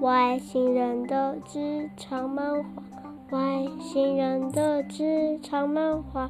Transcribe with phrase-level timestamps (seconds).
[0.00, 2.66] 外星人的职场漫画，
[3.30, 6.28] 外星人的职场漫画。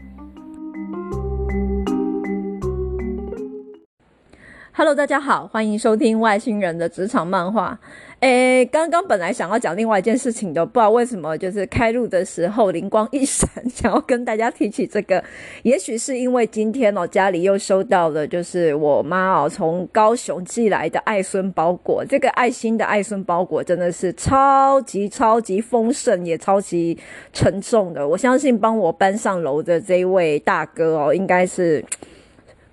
[4.78, 7.76] Hello，大家好，欢迎收听外星人的职场漫画。
[8.20, 15.20] 诶，刚刚本来想要讲另外一件事情的，不知道为什么，就是开录的时候灵光一闪，想要跟大家提起这个。
[15.64, 22.04] 也许是因为今天哦，家里又收到了，就是我妈哦从高雄寄来的爱孙包裹。
[22.04, 26.96] 这个爱心的爱孙包裹真的是超级超级丰盛，也超级
[27.32, 28.06] 沉重的。
[28.06, 31.84] 我相信帮我搬上楼的这一位大哥哦，应该是。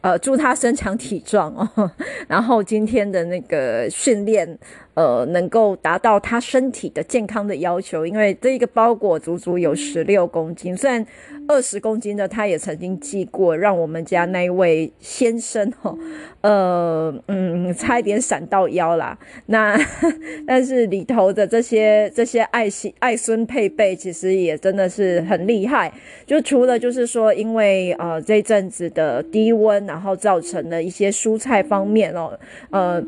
[0.05, 1.89] 呃，祝他身强体壮哦，
[2.29, 4.47] 然后今天的那个训练，
[4.95, 11.05] 呃，能够达到他身体的健康的要求，因为这一个包裹足足有十六公斤，虽然
[11.47, 15.97] 二十公斤的他也曾经寄过，让我们家那一位先生 哦，
[16.41, 19.17] 呃，嗯，差一点闪到腰啦。
[19.47, 19.77] 那
[20.47, 25.93] 但是里头的这些这些爱心爱孙配备，其实也真的是很厉害。
[26.25, 32.39] 就除了就是说，因为呃这阵子的低温然后造成了一些蔬菜方面哦，
[32.71, 33.03] 呃，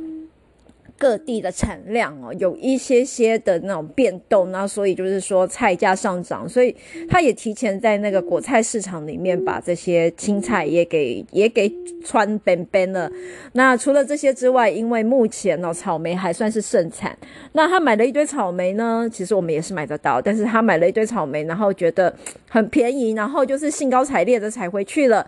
[0.98, 6.76] 各地的产量哦有一些些的那种变动，那所以就是说菜价上涨，所以
[7.08, 11.72] 他也提前在那个果菜市场里面把这些青菜也给也给
[12.04, 13.10] 穿边边了。
[13.54, 17.18] 那除了这些之外，因为目前哦草莓还算是盛产，
[17.54, 22.14] 那他买了一堆草莓呢，其实我们也是买得到，但是他买了一堆草莓，然后觉得
[22.50, 25.28] 很便宜，然后就是兴高采烈的采回去了，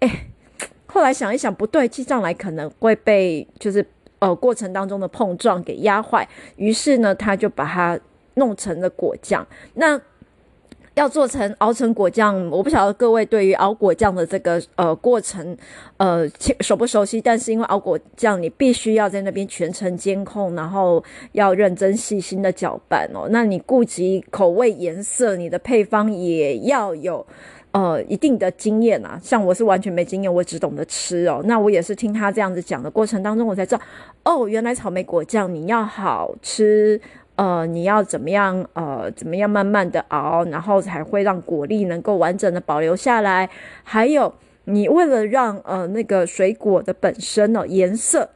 [0.00, 0.26] 哎。
[0.90, 3.84] 后来想一想，不对，记账来可能会被就是
[4.18, 7.98] 呃过程当中的碰撞给压坏，于是呢，他就把它
[8.34, 9.46] 弄成了果酱。
[9.74, 10.00] 那
[10.94, 15.56] 要做成熬成果酱，我不晓得各位对于熬果酱的这个呃过程
[15.96, 17.20] 呃熟不熟悉？
[17.20, 23.28] 但是因为熬果酱，你必须要在那边全程监控，然后要认真细心的搅拌哦。
[23.30, 27.24] 那你顾及口味、颜色，你的配方也要有。
[27.72, 31.42] 呃，一定的经验啊，像我是完全没经验，我只懂得吃哦。
[31.44, 33.80] 那我也是听他这样子讲的过程当中，我才知道，
[34.24, 37.00] 哦，原来草莓果酱你要好吃，
[37.36, 43.48] 呃，你要怎么样，呃，怎么样慢慢的熬，然后才会让果粒能够完整的保留下来。
[43.84, 44.32] 还有，
[44.64, 48.30] 你为了让呃那个水果的本身哦，颜色。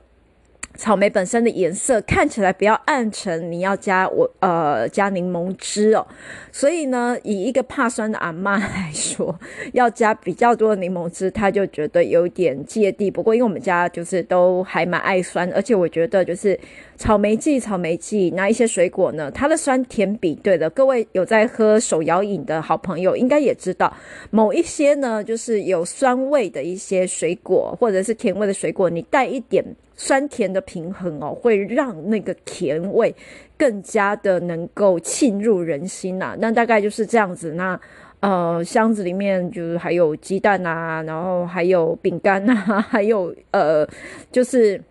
[0.75, 6.07] 草莓本身的颜色看起来比较暗沉，你要加我呃加柠檬汁哦。
[6.51, 9.39] 所以呢，以一个怕酸的阿嬷来说，
[9.73, 13.11] 要加比较多的柠檬汁，她就觉得有点芥蒂。
[13.11, 16.59] 不过因为我们家就是都还蛮爱酸，而且我觉得就是
[16.97, 20.69] 草莓季草莓季，那一些水果呢，它的酸甜比对的。
[20.71, 23.95] 各位有在喝手摇饮的好朋友应该也知道，
[24.31, 29.65] 某一些呢就是有酸味的一些水果，或者是甜味的水果，你带一点。
[30.05, 33.15] 酸甜的平衡哦，会让那个甜味
[33.57, 36.37] 更加的能够沁入人心呐、啊。
[36.41, 37.53] 那大概就是这样子。
[37.53, 37.79] 那
[38.19, 43.87] 呃，箱子里面就是还有鸡蛋啊，然后还有饼干啊，还有呃，
[44.33, 44.83] 就是。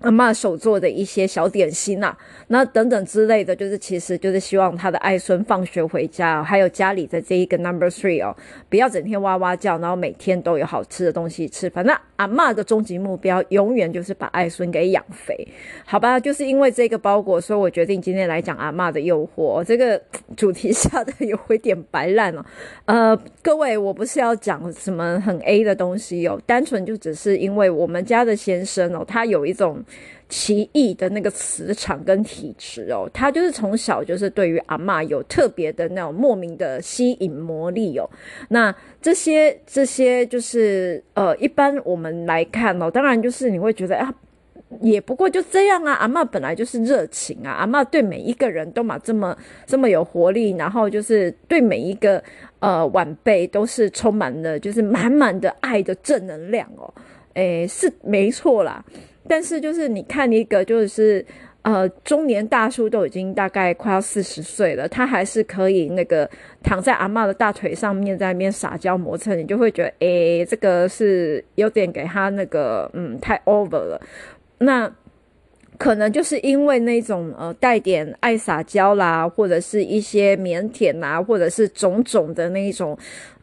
[0.00, 2.16] 阿嬷手做的一些小点心啊，
[2.46, 8.34] 那等等之类的，就是其实就是希望他的爱孙放学回家，还有家里的这一个 number three 哦，
[8.68, 11.68] 不要整天哇哇叫，然后每天都有好吃的东西吃。
[11.68, 15.48] 反正阿嬷的终极目标永远就是把爱孙给养肥，
[15.84, 16.20] 好吧？
[16.20, 19.64] 就是因为这个包裹，所以我决定今天来讲阿嬷的诱惑。
[19.64, 20.00] 这个
[20.36, 22.44] 主题下的有一点白烂哦。
[22.84, 29.82] 呃，各位，我不是要讲什么很 A 的东西哦，单纯就只是因为我们家的先生哦，他有一种。
[30.28, 38.08] 奇异的那个磁场跟体质哦，他就是从小就是对于阿嬷有特别的那种莫名的吸引魔力哦。
[38.50, 44.12] 那这些这些就是呃，一般我们来看哦，当然就是你会觉得啊，
[44.82, 45.94] 也不过就这样啊。
[45.94, 49.34] 阿嬷本来就是热情啊，阿嬷对每一个人都嘛这么
[49.64, 52.22] 这么有活力，然后就是对每一个
[52.58, 56.92] 呃晚辈都是充满了就是满满的爱的正能量哦。
[57.32, 58.84] 诶，是没错啦。
[59.28, 61.24] 但是就是你看一个就是
[61.62, 66.28] 呃中年大叔都已经大概快要四十岁了，他还是可以那个
[66.62, 74.00] 躺在阿嬷的大腿上面在那边撒娇磨蹭，你就会觉得诶，这个是有点给他那个嗯太 over 了。
[74.58, 74.90] 那
[75.76, 82.98] 可能就是因为那种呃带点爱撒娇啦，或者是一些腼腆啊，或者是种种的那一种。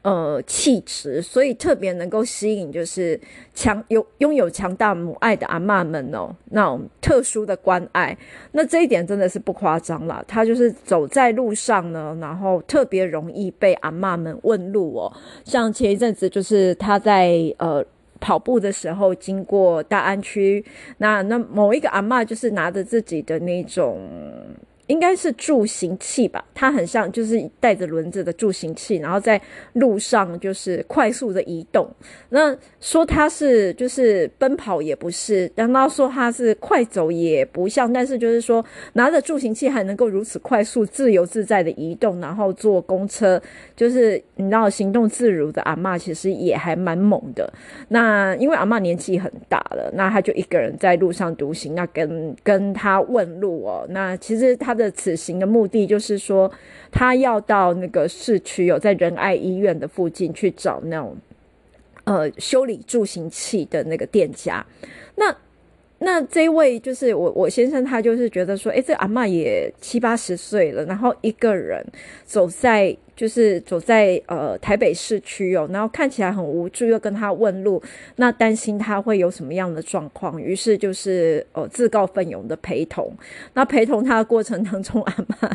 [0.05, 3.19] 呃，气质，所以特别能够吸引，就是
[3.55, 8.15] 强有拥有强大母爱的阿嬷们哦，那种特殊的关爱，
[8.51, 10.23] 那这一点真的是不夸张啦。
[10.27, 15.11] 他就是走在路上呢，然后特别容易被阿嬷们问路哦。
[15.43, 17.83] 像前一阵子，就是他在呃
[18.19, 20.63] 跑步的时候经过大安区，
[20.99, 23.99] 那那某一个阿嬷就是拿着自己的那种。
[24.87, 29.41] 应该是助行器吧，它很像就是带着轮子的助行器，然后在
[29.73, 31.89] 路上就是快速的移动。
[32.29, 43.41] 那说它是就是奔跑也不是，然后说它是快走也不像，但是就是说拿着助行器还能够如此快速、自由自在的移动，然后坐公车，
[43.75, 47.51] 就是你知道行动自如的阿嬷其实也还蛮猛的。
[47.87, 54.74] 那因为阿嬷年纪很大了，那他就一个人在路上独行，那跟跟他问路哦，那其实他。
[54.75, 56.51] 的此行的目的就是说，
[56.91, 61.17] 他要到那个市区，有在仁爱医院的附近去找那种
[62.03, 64.63] 呃修理助行器的那个店家。
[65.15, 65.35] 那
[65.99, 71.83] 那这位就是我我先生，他就是觉得说，诶，这阿嬷也七八十岁了，然后一个人
[72.25, 72.95] 走在。
[73.15, 77.81] 就是走在呃台北市区哦，然后看起来很无助，又跟他问路，
[78.17, 83.11] 那担心他会有什么样的状况，于是就是呃自告奋勇的陪同。
[83.53, 85.51] 那陪同他的过程当中，阿嬷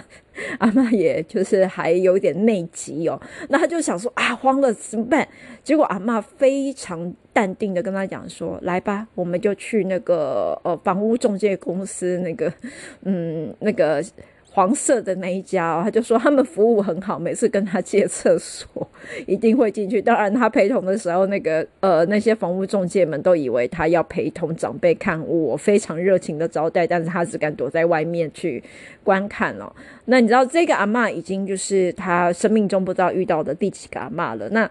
[0.59, 3.21] 阿嬷也就是还有点内急哦，
[3.51, 5.29] 那他就想说啊慌了怎么办？
[5.63, 12.51] 结果阿嬷非常淡定的跟他讲说，来吧，我们就去那个呃房屋中介公司那个
[13.03, 14.03] 嗯那个。
[14.53, 18.89] 黄色的那一家哦，他就说他们服务很好，每次跟他借厕所
[19.27, 20.03] 一定会进去。
[20.03, 28.63] 当然，他陪同的时候，那个呃那些房屋中介们都以为他要陪同长辈看屋，我非常热情的招待，但是他只敢躲在外面去
[29.05, 29.73] 观看哦。
[30.07, 34.49] 那你知道这个阿嬷已经就是他生命中不知道遇到的第几个阿嬷了？
[34.49, 34.69] 那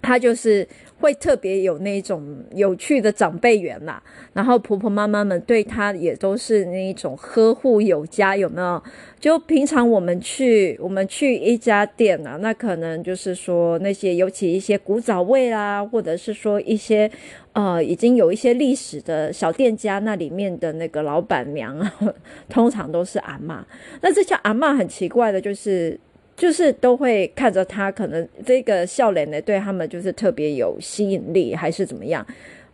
[0.00, 0.66] 他就是。
[0.98, 4.00] 会特别有那种有趣的长辈缘呐，
[4.32, 8.82] 然后婆婆妈妈们对她也都是那一种呵护有加，有没有？
[9.20, 17.10] 就平常我们去我们去一家店啊，那可能就是说那些尤其一些古早味啦，或者是说一些
[17.52, 21.78] 呃已经有一些历史的小店家，那里面的那个老板娘，
[22.48, 23.58] 通常都是阿嬷。
[24.00, 26.00] 那这叫阿嬷很奇怪的就是。
[26.36, 32.24] 就是都会看着他，可能这个笑脸呢，对他们就是特别有吸引力，还是怎么样？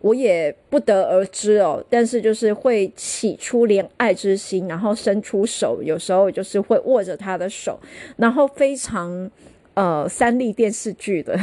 [0.00, 1.82] 我也不得而知哦。
[1.88, 7.78] 但是就是会起初怜爱之心，然后伸出手，有时候就是会握着他的手，
[8.16, 9.30] 然后非常。
[9.74, 11.34] 呃，三立电视剧的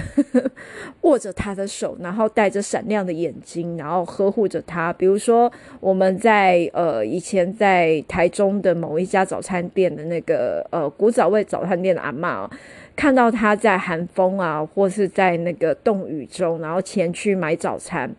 [1.01, 4.93] 握着他的手，然后带着闪亮的眼睛，然后呵护着他。
[4.93, 12.47] 比如说，我们在呃以前在台中的某一家早餐店的那个呃古早味早餐店的阿嬷，
[12.95, 18.11] 看到他在寒风啊，或是在那个冻雨中，然后前去买早餐，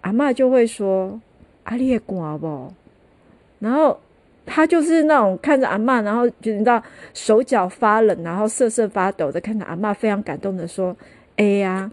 [0.00, 1.20] 阿嬷就会说
[1.62, 2.72] ：“阿你会寒不？”
[3.60, 4.00] 然后。
[4.46, 6.82] 他就是那种看着阿嬷，然后就你知道
[7.12, 10.96] 手脚发冷，然后瑟瑟发抖的看着阿嬷，非常感动的说
[11.36, 11.90] ：“哎呀！”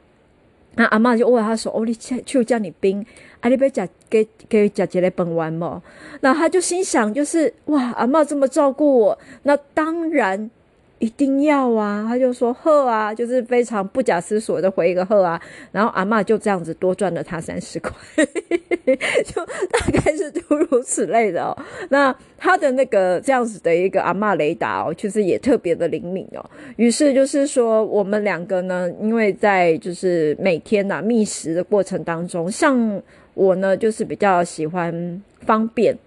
[0.76, 3.06] 那阿嬷就握他说：“哦，你去去叫你冰，
[3.40, 5.82] 啊，你不要吃给给姐姐来本玩嘛。”
[6.22, 10.50] 然后他就心想，就是哇，阿嬷这么照顾我，那当然。
[11.02, 12.06] 一定要啊！
[12.08, 17.92] 他就说呵啊，就是非常不假思索的回一个呵啊，然后阿嬷就这样子多赚了他三十块，
[19.26, 21.58] 就大概是诸如此类的哦。
[21.90, 26.50] 那他的那个这样子的一个阿嬷雷达哦，其实也特别的灵敏哦。
[26.76, 33.02] 于是就是说，我们两个呢，因为在就是每天呐、啊、觅食的过程当中，像
[33.34, 35.98] 我呢，就是比较喜欢方便，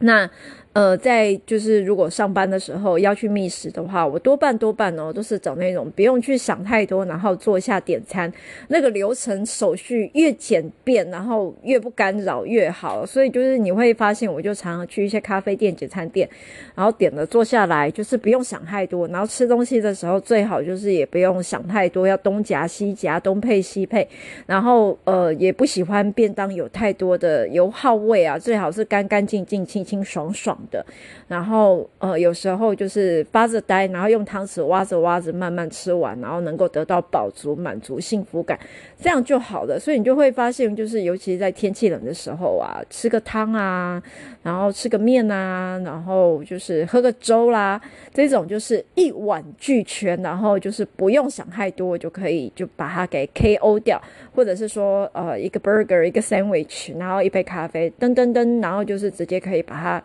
[0.00, 0.28] 那。
[0.74, 8.32] 呃，在就是如果上班的时候要去觅食的话，我多半多半哦都是找那种不用去想太多，然后做一下点餐，
[8.68, 13.04] 那个流程手续越简便，然后越不干扰越好。
[13.04, 16.28] 所以就是你会发现，我就常常去一些咖啡店、简餐店，
[16.76, 24.06] 然后点了坐下来，就是不用想太多，然后吃东西的时候最好就是也不用想太多，要东夹西夹，东配西配，
[24.46, 30.57] 然后呃也不喜欢便当有太多的油耗味啊，最好是干干净净、清清爽爽。
[30.70, 30.84] 的，
[31.26, 38.58] 然后呃，有时候就是发着呆，然后用汤匙挖着挖着慢慢吃完，然后能够得到饱足、满足、幸福感，
[39.00, 39.78] 这样就好了。
[39.78, 44.02] 所以你就会发现，就是尤其是在天气冷的时候啊，吃个汤啊，
[44.42, 47.80] 然后吃个面啊，然后就是喝个粥啦，
[48.12, 54.00] 这种就是一碗俱全，然后就是不用想太多就可以就把它给 KO 掉，
[54.34, 60.02] 或者是说呃一个 burger 一个 sandwich，然后一杯咖啡，噔噔噔，然后就是直接可以把它。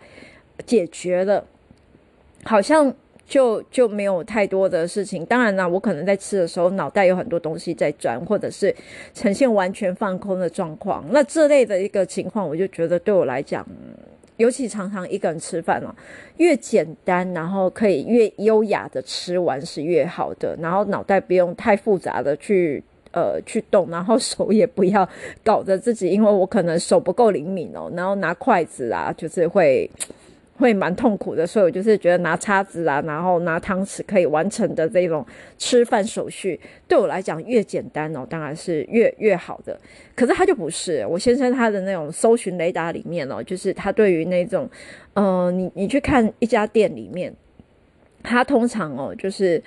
[0.65, 1.43] 解决了，
[2.43, 2.93] 好像
[3.25, 5.25] 就就没有太多的事情。
[5.25, 8.75] 当然啦，我可能在吃的时候脑袋有很多东西在转，或者是
[9.13, 11.03] 呈现完全放空的状况。
[11.11, 13.65] 那这类的一个情况，我就觉得对我来讲，
[14.37, 15.95] 尤其常常一个人吃饭了，
[16.37, 20.55] 越简单，然后可以越优雅的吃完是越好的。
[20.61, 25.07] 然后脑袋不用太复杂的去呃去动，然后手也不要
[25.43, 29.89] 搞得自己，因为我可能手不够灵敏哦，然后拿筷子啊，就是会。
[30.55, 35.25] 会蛮痛苦的，所以我就是觉得拿叉子啊，然后拿汤匙可以完成的这种
[35.57, 39.77] 吃饭手续，对我来讲越简单哦，当然是越越好的。
[40.15, 44.69] 可是他就不是，我先生他的那种搜寻雷达里面哦，就是他对于那种，
[45.15, 47.33] 嗯、你你去看一家店里面，
[48.21, 49.61] 他通常哦，就是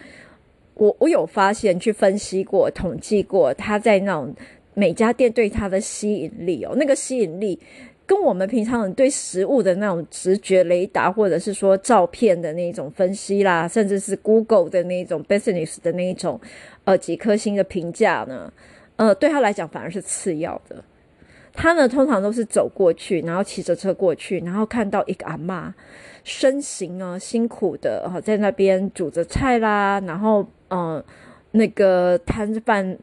[0.74, 4.32] 我我有发现去分析过、统计过，他在那种
[4.74, 7.58] 每家店对他的吸引力哦，那个吸引力。
[8.06, 16.40] 跟我们平常人对食物的那种直觉雷达，或者是说照片的那种分析啦，甚至是 Google 的那种 business 的那种
[16.84, 18.52] 呃几颗星的评价呢，
[18.94, 20.84] 呃，对他来讲反而是次要的。
[21.52, 25.72] 他呢通常都是走过去，然后骑着车过去，然后看到一个阿嬷
[26.22, 31.02] 身形啊辛苦的哈，在那边煮着菜啦，然后嗯、
[31.50, 32.96] 那个摊贩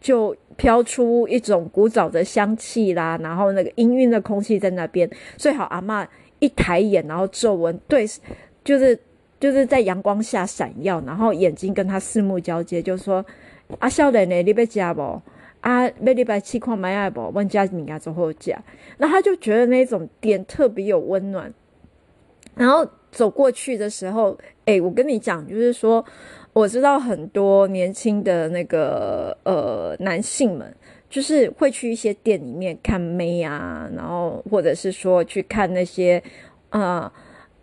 [0.00, 0.36] 就。
[0.56, 6.06] 飘出一种古早的香气啦，然后那个氤氲的空气在那边，最好阿嬷
[6.38, 8.06] 一抬眼，然后皱纹，对，
[8.62, 8.98] 就是
[9.40, 13.24] 就是在阳光下闪耀，然后眼睛跟他四目交接，就说
[13.78, 15.22] ：“啊，少年呢，你要吃不？
[15.60, 17.30] 啊，要你来试看买爱不？
[17.34, 18.54] 问家物件做好吃。”
[18.98, 21.52] 然后他就觉得那种点特别有温暖。
[22.54, 26.04] 然后走过去的时候，哎，我跟你讲，就是说。
[26.54, 30.74] 我知道很多年轻的那个呃男性们，
[31.10, 36.22] 就是会去一些店里面看妹啊，然后或者是说去看那些
[36.70, 37.12] 啊。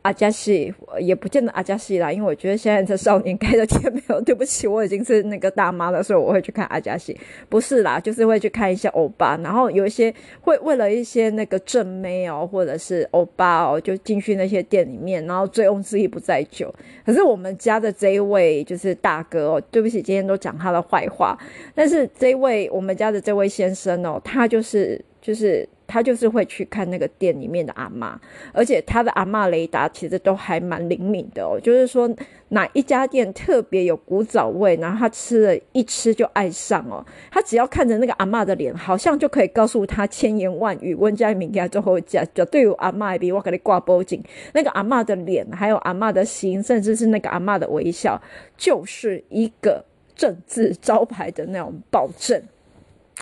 [0.04, 4.22] 阿加西也不见得阿加西啦，因为我觉得现在这少年开的店没有。
[4.22, 7.16] 对不起，我已经是那个大妈了，所以我会去看阿加西。
[7.50, 16.74] 不是啦，就是会去看一些欧巴，然后有一些会为了一些那个正妹哦，或者是欧巴哦，就进去那些店里面，然后醉翁之意不在酒。
[17.06, 21.38] 可是我们家的这一位就是大哥哦，对不起，今天都讲他的坏话。
[21.76, 25.68] 但是这位我们家的这位先生哦，他就是就是。
[25.92, 28.14] 他就是会去看那个店里面的阿嬷，
[28.54, 31.60] 而且他的阿嬷雷达其实都还蛮灵敏的哦。
[31.62, 32.10] 就是说
[32.48, 37.06] 哪一家店特别有古早味，然后他吃了一吃就爱上哦。
[37.30, 40.96] 他只要看着那个阿嬷的脸，好像就可以告诉他千言万语。
[40.96, 48.22] 温家明家最后讲，就对于阿嬷比我给你挂脖颈，那个阿嬷的脸，还有阿嬷的心，甚至是那个阿嬷的微笑，
[48.56, 49.84] 就是一个
[50.16, 52.42] 政治招牌的那种保证。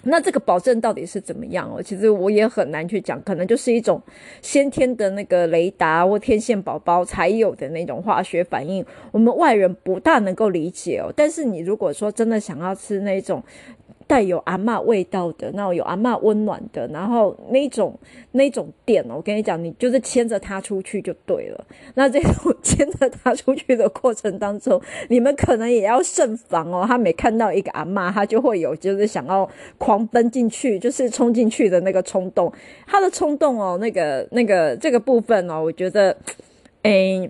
[0.04, 1.82] 那这个保证到底是怎么样哦？
[1.82, 4.02] 其实我也很难去讲，可能就是一种
[4.42, 11.12] 先天的那个雷达或天线宝宝才有的那种化学反应，我们外人不大能够理解哦。
[11.16, 13.44] 但是你如果说真的想要吃那种。
[14.10, 17.96] 带有阿嬷味道的，那种有阿嬷温暖的，然后那种
[18.32, 21.66] 那种店哦，我跟你讲，你就是牵着他出去就对了。
[21.94, 26.84] 那这种牵着他出去的过程当中，你们可能也要慎防哦。
[26.88, 29.48] 他每看到一个阿嬷，他就会有就是想要
[29.78, 32.52] 狂奔进去，就是冲进去的那个冲动。
[32.88, 36.18] 他的冲动哦，那个那个这个部分哦，我觉得，
[36.82, 37.30] 诶。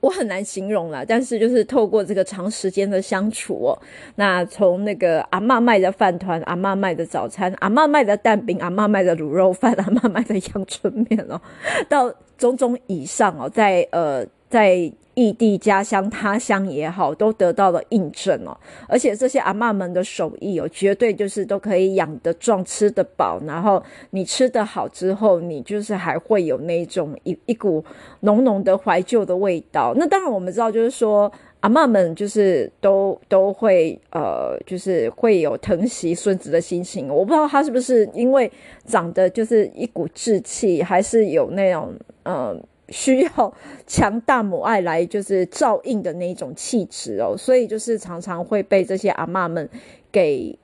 [0.00, 3.78] 我很难形容了，但是就是透过这个长时间的相处哦，
[4.16, 11.40] 那从那个阿嬷卖的饭团、阿嬷卖的早餐、阿嬷卖的蛋饼、阿嬷卖的卤肉饭、阿嬷卖的阳春面哦，
[11.88, 14.92] 到种种以上哦，在呃在。
[15.20, 18.56] 异地家乡他乡也好，都得到了印证哦。
[18.88, 23.38] 而且这些阿嬷们的手艺哦，绝对就是都可以养得壮、吃得饱。
[23.46, 27.84] 然后你吃得好之后，你就是还会有那种一一股
[28.20, 29.92] 浓浓的怀旧的味道。
[29.94, 37.08] 那当然我们知道，就是说阿嬷们就是都都会呃，就是会有疼惜孙子的心情。
[37.08, 38.50] 我不知道他是不是因为
[38.86, 42.58] 长得就是一股稚气，还是有那种嗯。
[42.90, 43.54] 需要
[43.86, 49.68] 强大母爱来就是照应的那一种气质哦， 所以就是常常会被这些阿嬷们
[50.12, 50.58] 给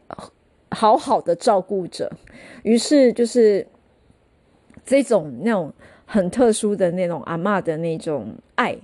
[0.70, 2.10] 好好的照顾着，
[2.62, 3.66] 于是就是
[4.84, 5.72] 这种那种
[6.04, 8.76] 很特殊的那种阿嬷的那种爱。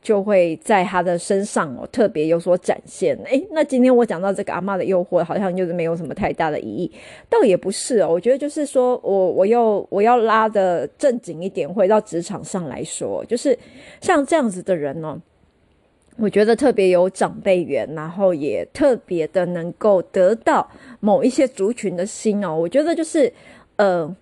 [0.00, 3.18] 就会在他的身上哦，特别有所展现。
[3.24, 6.90] 诶，那今天我讲到这个阿嬷的诱惑，好像就是没有什么太大的意义，
[7.28, 8.08] 倒也不是哦。
[8.08, 13.58] 我觉得就是说我我要我要拉得正经一点，回到职场上来说，就是
[14.00, 15.20] 像这样子的人呢，
[16.16, 20.68] 我觉得特别有长辈缘，然后也特别的能够得到
[21.00, 22.56] 某一些族群的心哦。
[22.56, 23.32] 我觉得就是
[23.76, 24.16] 呃。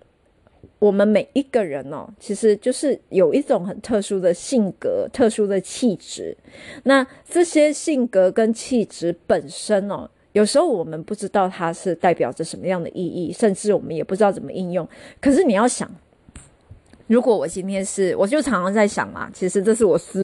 [0.79, 6.37] 我们每一个人哦，其实就是有一种很特殊的性格、特殊的气质。
[6.83, 14.87] 那这些性格跟气质本身哦，有时候我们不知道它是代表着什么样的意义，甚至我们也不知道怎么应用。
[15.19, 15.89] 可是你要想，
[17.07, 20.21] 如果我今天是，我就常常在想嘛，其实这是我私。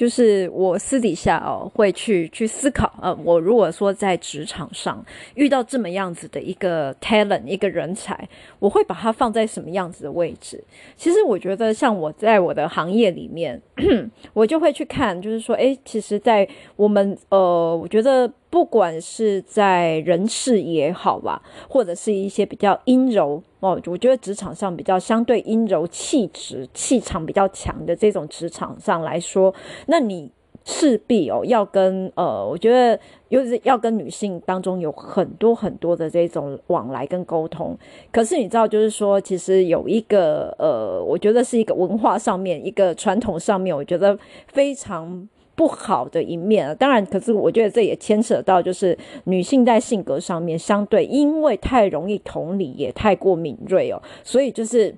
[0.00, 5.04] 就是我私底下哦会去去思考，呃，我如果说在职场上
[5.34, 8.26] 遇到这么样子的一个 talent 一个人才，
[8.58, 10.64] 我会把它放在什么样子的位置？
[10.96, 13.60] 其实我觉得，像我在我的行业里面，
[14.32, 23.40] 我就会去看，就是说，诶，其实，在我们呃，我觉得不管是在人事也好吧，或者是一些比较阴柔。
[23.60, 29.54] 哦，我觉得职场上比较相对阴柔气质、气场比较强的这种职场上来说，
[29.86, 30.32] 那你
[30.64, 37.76] 势必哦要跟呃，我觉得又是要跟女性当中有很多很多的这种往来跟沟通。
[38.10, 45.28] 可是你知道，就是说，其实有一个呃，我觉得是一个文化上面、一个传统上面，我觉得非常。
[45.60, 54.94] 不好的一面啊，当然，可是我觉得这也牵扯到，就是女性在性格上面相对，因为太容易同理，也太过敏锐哦，所以就是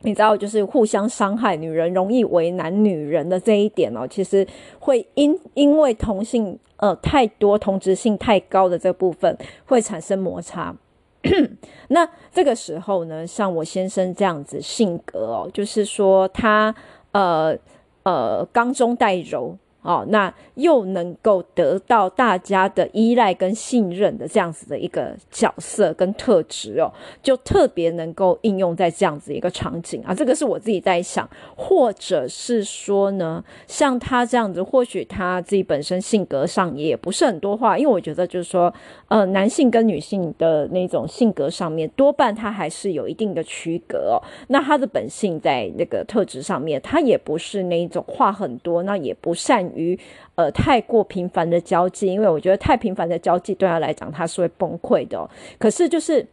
[0.00, 4.44] 你知道，就是互相伤害，女人容易为难女人的这一点哦，其实
[4.80, 10.74] 会因因为同性呃太多同质性太高的这部分会产生摩擦。
[11.86, 16.74] 那这个时候呢，像我先生这样子性格哦，就是说他
[17.12, 17.56] 呃
[18.02, 19.56] 呃刚中带柔。
[19.82, 26.86] 哦，那又能够得到大家的依赖跟信任的这样子的一个角色跟特质哦，
[27.20, 30.14] 就特别能够应用在这样子一个场景啊。
[30.14, 38.72] 这个是我自己在想，或者是说呢，像他这样子，或许他自己本身性格上也不是很多话，因为我觉得就是说，
[39.08, 44.22] 呃，男性跟女性的那种性格上面，多半他还是有一定的区隔哦。
[44.46, 49.71] 那他的本性在那个特质上面，他也不是那种话很多，那也不善。
[49.74, 49.98] 于
[50.34, 55.28] 呃太过频繁的交际，因为我觉得太频繁的交际对他来讲他是会崩溃的。
[55.58, 56.26] 可是就是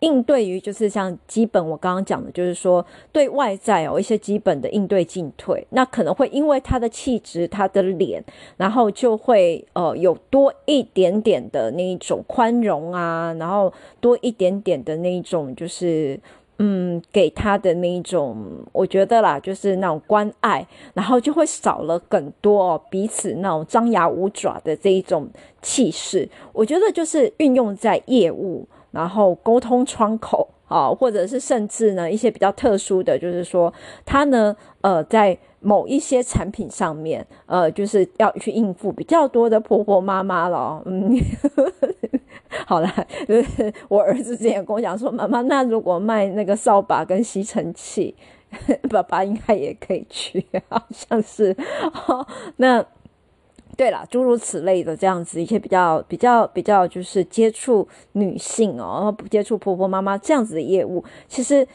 [0.00, 8.22] 应对于就是像基本我刚刚讲的，就是说对外在哦一些基本的应对进退，那可能会因为他的气质、他的脸，
[8.56, 16.20] 然后就会呃有多一点点的那一种宽容啊，然后多一点点的那一种就是。
[16.58, 18.36] 嗯，给他的那一种，
[18.72, 25.28] 我觉得啦，就是那种关爱，然后就会少了很多哦，彼此那种张牙舞爪的这一种
[25.60, 26.28] 气势。
[26.52, 33.72] 我觉得就是运用在业务，然后沟通窗口啊，或者是甚至呢一些比较特殊的，就是说
[34.06, 41.18] 他呢，呃，在某一些产品上面，呃，就是要去应付比较多的婆婆妈妈了，嗯。
[42.66, 42.88] 好了，
[43.26, 48.14] 就 是我儿子之前跟我讲说，妈妈，那如果卖那个扫把跟吸尘器，
[48.88, 51.56] 爸爸应该也可以去，好像是。
[52.06, 52.84] 哦、那
[53.76, 61.66] 对了，诸如此类的这样子一些比较比较比较，就是接触女性哦，然后不接触婆婆妈妈这样子的业务，其实。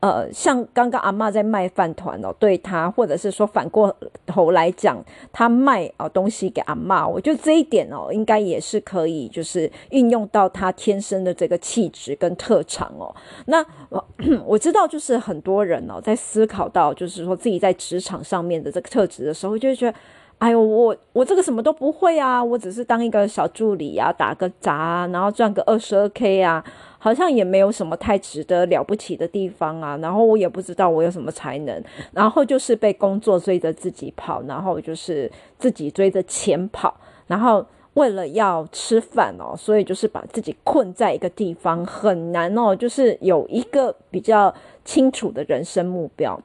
[0.00, 13.16] 呃，像刚刚阿妈在卖饭团哦，对她，或者是说反过头来讲，她卖哦东西给阿妈，我觉得这一点哦，应该也是可以，就是运用到她天生的这个气质跟特长哦。
[13.46, 13.64] 那
[14.44, 19.98] 我知道，就是很多人哦，在思考到就是说自己在职场上面的这个特质的时候，就会觉得，
[20.44, 26.62] 哎呦，我我这个什么都不会啊，我只是当一个小助理啊，打个杂，然后赚个二十二 K 啊。
[26.98, 36.94] 好像也没有什么太值得了不起的地方啊，然后我也不知道我有什么才能，然后就是被工作追着自己跑，然后就是自己追着钱跑，
[37.26, 46.40] 然后为了要吃饭哦，所以就是把自己困在一个地方，很难哦，就是有一个比较清楚的人生目标。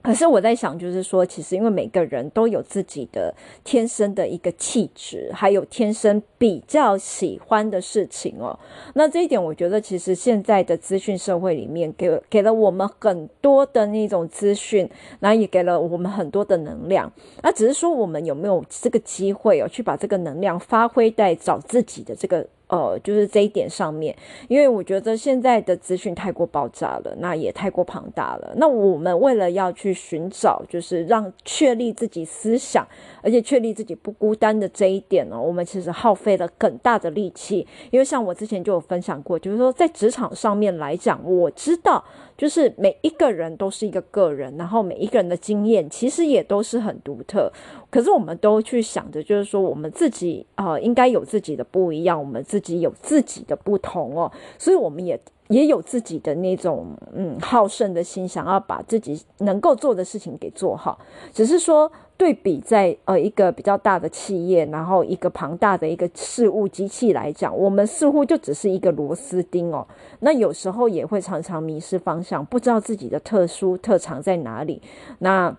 [0.00, 3.34] 可是我在想，就是说，其实因为每个人都有自己的
[3.64, 8.58] 天生的一个气质，还有天生比较喜欢的事情哦。
[8.94, 14.88] 那这一点，我觉得其实现在的资讯社会里面给，给了我们很多的那种资讯，
[15.20, 17.12] 然后也给了我们很多的能量。
[17.42, 22.46] 那只是说，我们有没有这个机会哦，去把这个能量发挥在找自己的这个。
[22.68, 24.14] 呃，就是这一点上面，
[24.46, 28.52] 因为我觉得现在的资讯太过爆炸了，那也太过庞大了。
[28.56, 32.86] 那我们为了要去寻找，就是让确立自己思想，
[33.22, 37.66] 而且确立自己不孤单的这一点呢，我们其实耗费了很大的力气。
[37.90, 42.04] 因为像我之前就有分享过，就是说在职场上面来讲，我知道。
[42.38, 47.52] 就是每一个人都是一个个人，然后每一个人的经验其实也都是很独特。
[47.90, 55.20] 可是我们都去想着，就是说我们自己啊、应该有自己的不一样，我们自己有自己的不同哦，所以我们也。
[55.48, 60.98] 也有自己的那种嗯好胜的心，想要把自己能够做的事情给做好。
[61.32, 69.86] 只是说对比在呃一个比较大的企业，然后一个庞大的一个事务机器来讲，我们似乎就只是一个螺丝钉哦。
[70.20, 74.82] 那有时候也会常常迷失方向，不知道自己的特殊特长在哪里。
[75.20, 75.56] 那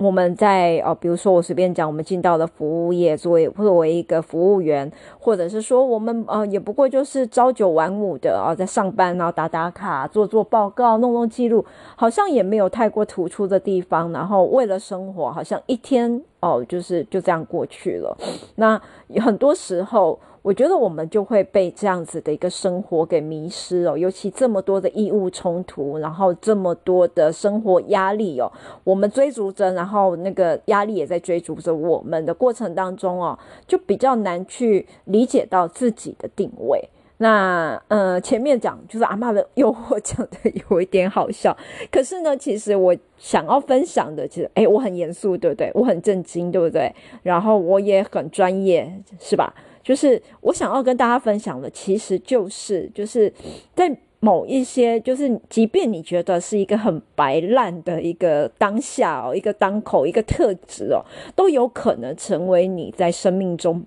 [0.00, 11.62] 我们在哦，比如说我随便讲，我们进到了服务业，作为作为一个服务员，或者是说我们呃，也不过就是朝九晚五的啊、哦，在上班然后打打卡、做做报告、弄弄记录，
[11.96, 14.10] 好像也没有太过突出的地方。
[14.10, 18.16] 然后为了生活，好像一天哦，就是就这样过去了。
[18.54, 18.80] 那
[19.20, 20.18] 很多时候。
[20.42, 28.50] 我觉得我们就会被这样子的一个生活给迷失哦，尤其这么多的义务冲突，然后这么多的生活压力哦，
[28.82, 36.88] 我们追逐着，然后那个压力也在追逐着我们的过程当中哦，就比较难去理解到自己的定位。
[37.18, 41.54] 那呃，前面讲就是阿嬷的诱惑讲的有一点好笑，
[41.92, 45.70] 可是呢，其实我想要分享的，其实诶，我很严肃，对不对？
[45.74, 46.90] 我很震惊，对不对？
[47.22, 49.52] 然后我也很专业，是吧？
[49.82, 53.32] 就是我想要跟大家分享的，其实就是就是
[53.74, 61.00] 在某一些，就是即便你觉得是一个很白烂的一个当下哦，一个当口，一个特质哦，
[61.34, 63.82] 都有可能成为你在生命中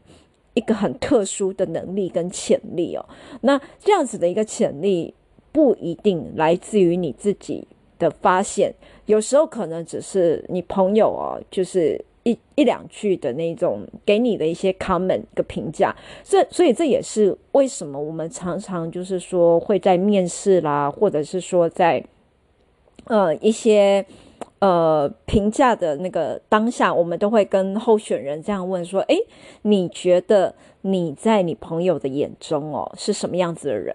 [0.56, 3.06] 一个很特殊的能力跟潜力哦。
[3.42, 5.14] 那这样子的一个潜力，
[5.52, 7.68] 不一定来自于你自己
[8.00, 8.74] 的发现，
[9.06, 12.04] 有时候可能只是你朋友哦，就是。
[12.24, 22.04] 一一两句的那种给你的一些 comment 一个评价，这所以这也是为什么我们常常就是说会在面试啦，或者是说在
[23.06, 24.06] 呃一些
[24.60, 29.18] 呃评价的那个当下，我们都会跟候选人这样问说：诶，
[29.64, 33.94] 你觉得你在你朋友的眼中哦是什么样子的人？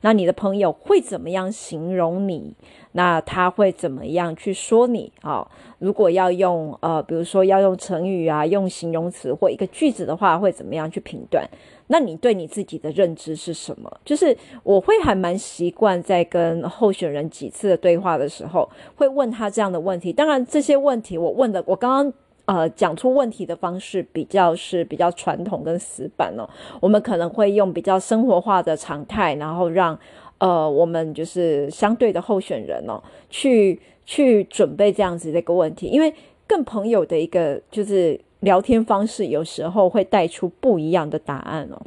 [0.00, 2.54] 那你的朋友会怎么样形容你？
[2.92, 5.46] 那他会怎么样去说你啊？
[5.78, 11.48] 如果要用呃，比如说要用成语啊，用形容词或一个句子的话，会怎么样去评断？
[11.88, 13.90] 那你对你自己的认知是什么？
[14.04, 20.12] 就是我会还蛮习惯在跟候选人几次的对话的时候，会问他这样的问题。
[20.12, 22.12] 当然，这些问题我问的，我刚刚。
[22.48, 26.48] 呃，讲出问题的方式比较是比较传统跟死板哦。
[26.80, 29.98] 我们可能会用比较生活化的常态，然后让
[30.38, 35.86] 呃我们就是相对的候选人哦，去去准备这样子的一个问题。
[35.86, 36.12] 因为
[36.46, 41.80] 跟朋友的一个就是聊天方式，有时候会带出不一样的答案哦。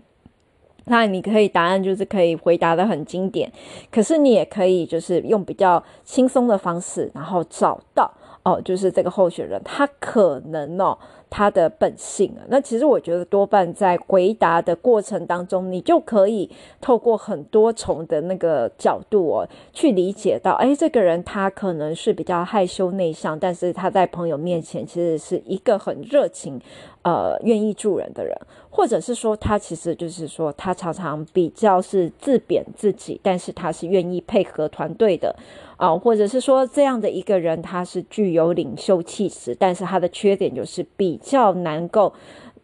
[0.85, 3.51] 那你可以答案就是可以回答得很经典，
[3.91, 8.11] 可是你也可以就是用比较轻松的方式，然后找到。
[8.43, 10.97] 哦，就是这个候选人，他可能哦，
[11.31, 16.47] 他的本性啊，那其实我觉得多半在回答的过程当中，你就可以
[16.81, 26.59] 透过很多重的那个角度哦，去理解到，哎，这个人他可能是比较害羞内向，但是他在朋友面前其实是一个很热情，
[27.03, 28.37] 呃，愿意助人的人，
[28.69, 35.33] 或者是说他其实就是说他常常比较是自贬自己，但是他是愿意配合团队的。
[35.77, 42.13] 啊、或者是说这样的一个人，他是具有领袖气质，但是他的缺点就是比较难够，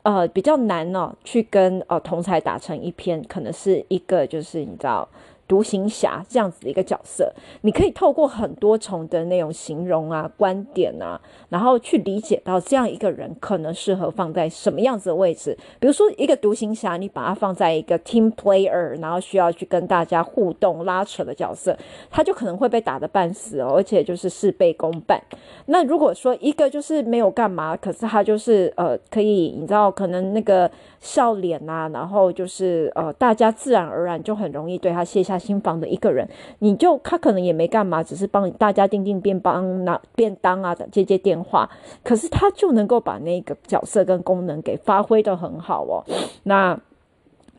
[0.03, 5.07] 呃，比较难哦，去跟呃同才打成一片，可能是一个就是你知道。
[5.47, 7.31] 独行侠这样子的一个角色，
[7.62, 15.57] 你可以透过很多重的那种形容啊、观点啊，然后去理解到这样一个人可能适合放在什么样子的位置。
[15.79, 21.77] 比如说一个独行侠，你把他放在一个 team player，然后需要去跟大家互动拉扯的角色，
[22.12, 25.21] 他就可能会被打得半死哦，而且就是事倍功半。
[25.67, 35.37] 那如果说一个就是没有干嘛，可是他就是呃可以，你知道可能那个笑脸啊，然后就是呃大家自然而然就很容易对他卸下。
[35.38, 36.28] 新房的一个人，
[36.60, 41.69] 你就他可能也没干嘛，只是帮大家订订便当、拿便当啊，接接电话，
[42.04, 46.04] 可是他就能够把那个角色跟功能给发挥得很好哦。
[46.43, 46.80] 那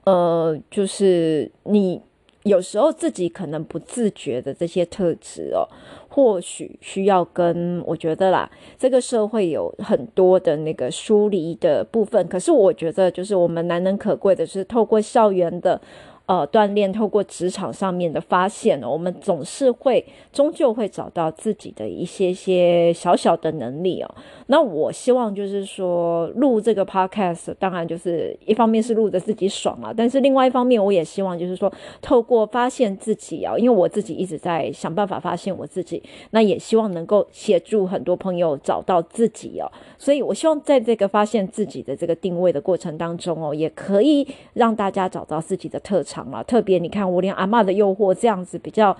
[0.04, 2.00] 呃，就是你
[2.44, 5.68] 有时候自己可能不自觉的这些特质哦，
[6.08, 12.26] 或许需要跟我觉得啦，这个社会有很多的那个疏离的部分。
[12.28, 15.80] 可是我觉得，就是我们难能可贵的是透过校园的。
[16.28, 24.14] 呃，锻炼透过职场上面的发现，我们总是会终究会找到自己的一些些小小的能力哦。
[24.48, 39.72] 那我希望就是说，录这个 podcast，当然就是一方面是录着自己爽啊，但是另外一方面，我也希望就是说，透过发现自己啊，因为我自己一直在想办法发现我自己，那也希望能够协助很多朋友找到自己哦。
[39.96, 46.17] 所以我希望在这个发现自己的这个定位的过程当中哦，也可以让大家找到自己的特长。
[46.46, 48.96] 特别你看，我连阿嬷的诱惑这样子比较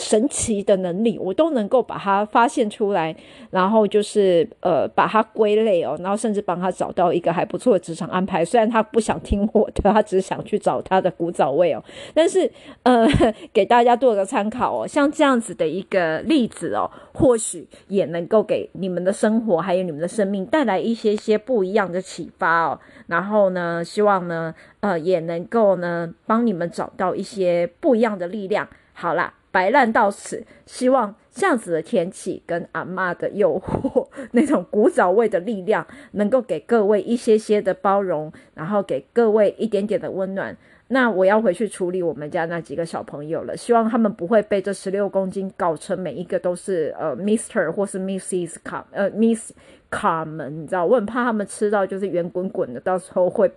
[0.00, 3.14] 神奇的能力，我都能够把它发现出来，
[3.50, 8.44] 然后就是呃把它归类哦，然后甚至帮他找到一个还不错的职场安排。
[8.44, 11.84] 虽然他不想听我的，他只想去找他的古早味哦，
[12.14, 12.50] 但是
[12.82, 13.06] 呃
[13.52, 22.80] 给大家做个参考哦，像这样子的一个例子哦，或许也能够给你们的生活还有你们的生命带来一些些不一样的启发哦。
[23.06, 28.66] 然后呢，希望呢呃也能够呢帮你们找到一些不一样的力量。
[28.94, 29.34] 好啦。
[29.50, 40.56] 白烂到此，希望这样子的天气跟阿妈的诱惑，那种古早味的力量，能够给各位一些些的包容，然后给各位一点点的温暖。
[40.92, 48.56] 那我要回去处理我们家那几个小朋友了，希望他们不会被这十六公斤搞成每一个都是呃 Mister 或是 Mrs.
[48.64, 49.52] Car 呃 Miss
[49.90, 53.50] Carmen，你知道，我很怕他们吃到就是圆滚滚的，到时候会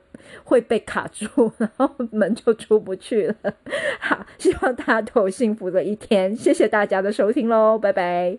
[0.43, 3.35] 会被卡住， 然后门就出不去了。
[3.99, 8.37] 好，希望大家都有幸福的一天，谢谢大家的收听喽，拜拜。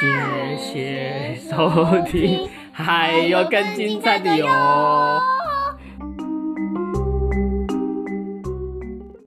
[0.00, 1.68] 谢谢收
[2.06, 4.46] 听，还有更精彩的哟。